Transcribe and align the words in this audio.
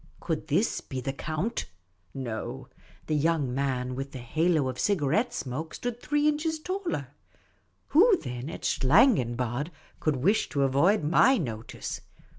Could 0.19 0.47
this 0.47 0.81
be 0.81 0.99
the 0.99 1.13
Count? 1.13 1.65
No, 2.11 2.67
the 3.05 3.13
young 3.13 3.53
man 3.53 3.93
with 3.93 4.13
the 4.13 4.17
halo 4.17 4.45
38 4.45 4.45
Miss 4.47 4.47
Cayley's 4.47 4.59
Adventures 4.59 4.71
of 4.71 4.83
cigarette 5.29 5.33
smoke 5.35 5.73
stood 5.75 6.01
three 6.01 6.27
inches 6.27 6.59
taller. 6.59 7.07
Who, 7.89 8.17
then, 8.17 8.49
at 8.49 8.63
Schlangenbad 8.65 9.69
could 9.99 10.15
wish 10.15 10.49
to 10.49 10.63
avoid 10.63 11.03
my 11.03 11.37
notice 11.37 12.01